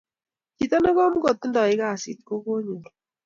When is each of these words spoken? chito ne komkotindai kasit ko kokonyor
chito 0.57 0.77
ne 0.79 0.89
komkotindai 0.95 1.73
kasit 1.81 2.19
ko 2.27 2.33
kokonyor 2.37 2.85